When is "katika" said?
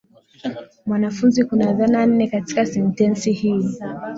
2.27-2.65